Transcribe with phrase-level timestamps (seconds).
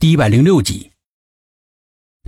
[0.00, 0.92] 第一百零六集，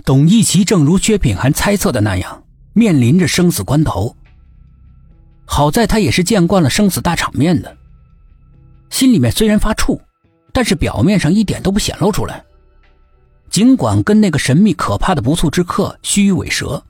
[0.03, 4.13] 董一奇正如薛品涵猜测的那样，面临着生死关头。
[5.45, 7.77] 好在他也是见惯了生死大场面的，
[8.89, 9.97] 心里面虽然发怵，
[10.51, 12.43] 但是表面上一点都不显露出来。
[13.49, 16.83] 尽管跟那个神秘可怕的不速之客虚与委蛇，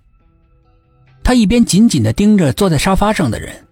[1.23, 3.67] 他一边紧紧的盯着坐在沙发上的人，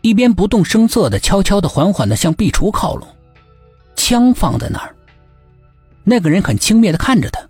[0.00, 3.06] 一边不动声色的悄悄的缓缓的向壁橱靠拢，
[3.94, 4.93] 枪放在那儿。
[6.04, 7.40] 那个人很轻蔑的看着他，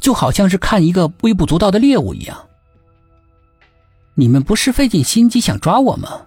[0.00, 2.46] 就好像是看一个微不足道的猎物一样。
[4.14, 6.20] 你们不是费尽心机想抓我吗？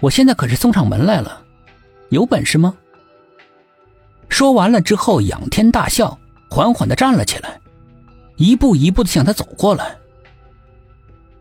[0.00, 1.42] 我现在可是送上门来了，
[2.08, 2.74] 有本事吗？
[4.30, 6.18] 说完了之后，仰天大笑，
[6.50, 7.60] 缓缓的站了起来，
[8.36, 9.96] 一步一步的向他走过来。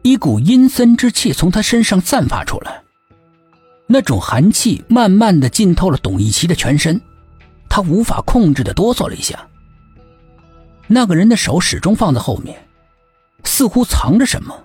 [0.02, 2.84] 一股阴森之气从他身上散发出来，
[3.88, 7.00] 那种寒气慢慢的浸透了董一奇的全身。
[7.76, 9.48] 他无法控制的哆嗦了一下。
[10.86, 12.68] 那个人的手始终放在后面，
[13.46, 14.56] 似乎藏着什么。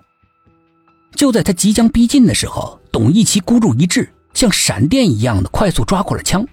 [1.13, 6.47] 就在他即将逼近的时候，董一奇孤注一掷，像闪电一样的快速抓过了枪，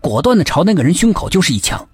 [0.00, 1.88] 果断的朝那个人胸口就是一枪。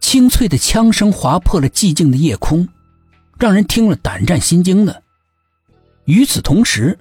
[0.00, 2.66] 清脆的枪声划破了寂静的夜空，
[3.38, 5.02] 让人听了胆战心惊的。
[6.06, 6.98] 与此同时，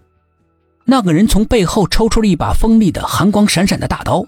[0.83, 4.27] 那个人从背后抽出了一把锋利的、寒光闪闪的大刀。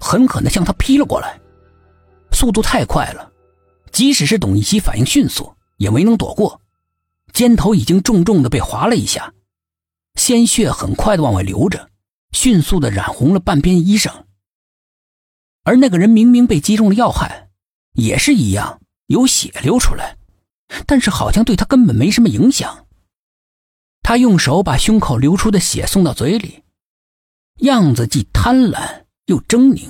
[0.00, 1.38] 狠狠地向他劈了过来，
[2.32, 3.30] 速度太快了，
[3.92, 6.60] 即使是董一奇反应迅速，也没能躲过，
[7.32, 9.34] 肩头已经重重的被划了一下，
[10.14, 11.90] 鲜血很快的往外流着，
[12.32, 14.24] 迅速的染红了半边衣裳。
[15.64, 17.50] 而那个人明明被击中了要害，
[17.92, 20.16] 也是一样有血流出来，
[20.86, 22.86] 但是好像对他根本没什么影响。
[24.02, 26.64] 他用手把胸口流出的血送到嘴里，
[27.58, 29.04] 样子既贪婪。
[29.30, 29.88] 又狰狞，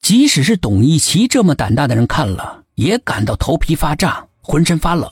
[0.00, 5.10] 即使是董一奇这么胆大的人看了，也感到头皮发炸，浑身发冷。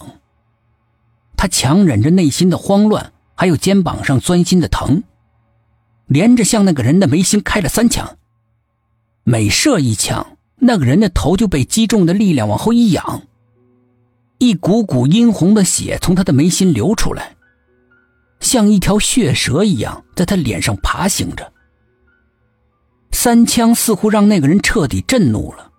[1.37, 5.03] 他强忍着内心的慌乱，还有肩膀上钻心的疼，
[6.07, 8.17] 连着向那个人的眉心开了三枪。
[9.25, 13.25] 每射一枪，那个人的头就被击中的力量往后一仰，
[14.39, 17.37] 一股股殷红的血从他的眉心流出来，
[18.41, 21.53] 像一条血蛇一样在他脸上爬行着。
[23.23, 25.71] 三枪似乎让那个人彻底震怒了，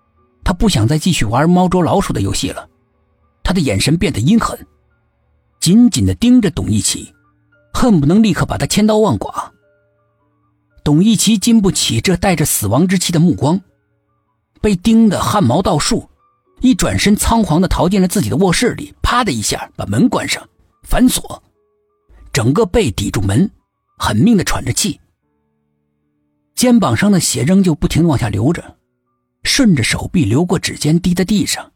[0.46, 2.70] 他不想再继续玩猫捉老鼠的游戏了，
[3.44, 4.58] 他的眼神变得阴狠，
[5.60, 7.14] 紧紧的盯着董一奇，
[7.74, 9.52] 恨不能立刻把他千刀万剐。
[10.86, 13.60] 董一奇经不起这带着死亡之气的目光，
[14.62, 16.10] 被盯得汗毛倒竖，
[16.62, 20.42] 一转身仓皇的逃进了自己的卧室里，啪的一下把门关上，
[20.84, 21.44] 反锁，
[22.32, 23.52] 整个背抵住门，
[23.98, 24.98] 狠命的喘着气。
[26.64, 28.78] 肩膀上的血仍旧不停往下流着，
[29.44, 31.74] 顺着手臂流过指尖滴在地上，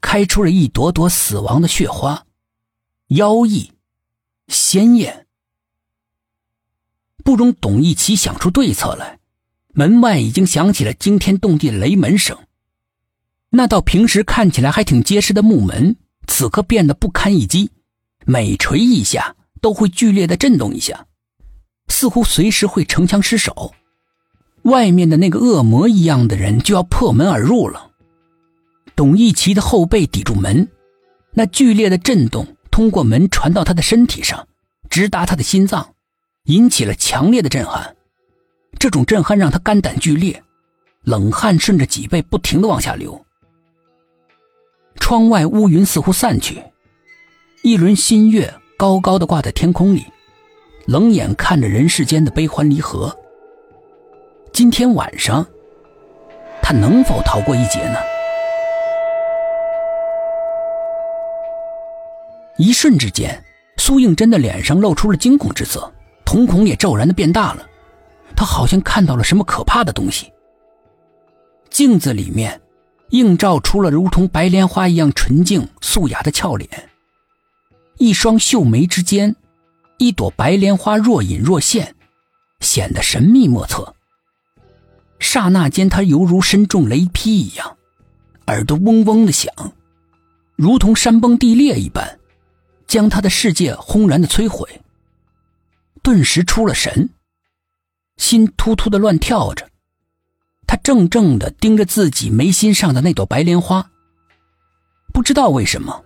[0.00, 2.24] 开出了一朵朵死亡的血花，
[3.08, 3.72] 妖异，
[4.48, 5.26] 鲜艳。
[7.22, 9.18] 不容董一奇想出对策来，
[9.74, 12.38] 门外已经响起了惊天动地的雷门声。
[13.50, 15.94] 那道平时看起来还挺结实的木门，
[16.26, 17.70] 此刻变得不堪一击，
[18.24, 21.06] 每锤一下都会剧烈的震动一下。
[21.94, 23.72] 似乎随时会城墙失守，
[24.62, 27.92] 外面的那个恶魔一样的人就要破门而入了。
[28.96, 30.68] 董一奇的后背抵住门，
[31.34, 34.48] 那剧烈的震动通过门传到他的身体上，
[34.90, 35.94] 直达他的心脏，
[36.46, 37.94] 引起了强烈的震撼。
[38.76, 40.42] 这种震撼让他肝胆俱裂，
[41.04, 43.24] 冷汗顺着脊背不停的往下流。
[44.96, 46.60] 窗外乌云似乎散去，
[47.62, 50.04] 一轮新月高高的挂在天空里。
[50.86, 53.14] 冷眼看着人世间的悲欢离合。
[54.52, 55.44] 今天晚上，
[56.62, 57.98] 他能否逃过一劫呢？
[62.58, 63.42] 一瞬之间，
[63.78, 65.90] 苏应真的脸上露出了惊恐之色，
[66.24, 67.66] 瞳孔也骤然的变大了。
[68.36, 70.30] 他好像看到了什么可怕的东西。
[71.70, 72.60] 镜子里面，
[73.10, 76.68] 映照出了如同白莲花一样纯净素雅的俏脸，
[77.96, 79.34] 一双秀眉之间。
[79.98, 81.94] 一朵白莲花若隐若现，
[82.60, 83.94] 显得神秘莫测。
[85.20, 87.76] 刹那间，他犹如身中雷劈一样，
[88.46, 89.52] 耳朵嗡嗡的响，
[90.56, 92.18] 如同山崩地裂一般，
[92.86, 94.68] 将他的世界轰然的摧毁。
[96.02, 97.08] 顿时出了神，
[98.16, 99.68] 心突突的乱跳着。
[100.66, 103.90] 他怔怔的盯着自己眉心上的那朵白莲花，
[105.12, 106.04] 不知道为什么，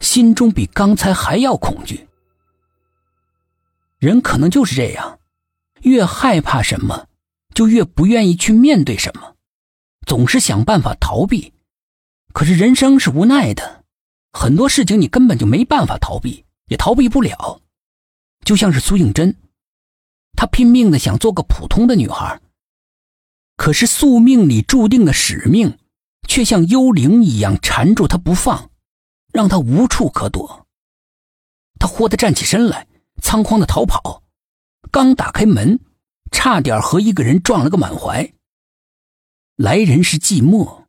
[0.00, 2.08] 心中比刚才还要恐惧。
[4.02, 5.20] 人可能就是这样，
[5.82, 7.06] 越害怕什么，
[7.54, 9.36] 就越不愿意去面对什么，
[10.04, 11.52] 总是想办法逃避。
[12.32, 13.84] 可是人生是无奈的，
[14.32, 17.60] 很多事情你根本就没办法逃避，也逃避不了。
[18.44, 19.36] 就像是苏应真，
[20.32, 22.40] 她拼命的想做个普通的女孩，
[23.56, 25.78] 可是宿命里注定的使命，
[26.26, 28.68] 却像幽灵一样缠住她不放，
[29.32, 30.66] 让她无处可躲。
[31.78, 32.88] 她豁地站起身来，
[33.22, 34.24] 仓皇的逃跑，
[34.90, 35.78] 刚打开门，
[36.32, 38.30] 差点和一个人撞了个满怀。
[39.56, 40.81] 来人是寂寞。